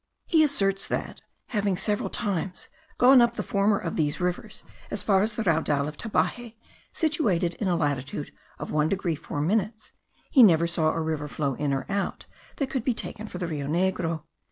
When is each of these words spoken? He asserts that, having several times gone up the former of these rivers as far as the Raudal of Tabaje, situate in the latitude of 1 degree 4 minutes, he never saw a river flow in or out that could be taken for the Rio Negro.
He 0.25 0.43
asserts 0.43 0.87
that, 0.87 1.21
having 1.49 1.77
several 1.77 2.09
times 2.09 2.69
gone 2.97 3.21
up 3.21 3.35
the 3.35 3.43
former 3.43 3.77
of 3.77 3.97
these 3.97 4.19
rivers 4.19 4.63
as 4.89 5.03
far 5.03 5.21
as 5.21 5.35
the 5.35 5.43
Raudal 5.43 5.87
of 5.87 5.95
Tabaje, 5.95 6.55
situate 6.91 7.43
in 7.43 7.67
the 7.67 7.75
latitude 7.75 8.31
of 8.57 8.71
1 8.71 8.89
degree 8.89 9.13
4 9.15 9.41
minutes, 9.41 9.91
he 10.31 10.41
never 10.41 10.65
saw 10.65 10.89
a 10.91 10.99
river 11.01 11.27
flow 11.27 11.53
in 11.53 11.71
or 11.71 11.85
out 11.87 12.25
that 12.55 12.71
could 12.71 12.83
be 12.83 12.95
taken 12.95 13.27
for 13.27 13.37
the 13.37 13.45
Rio 13.47 13.67
Negro. 13.67 14.23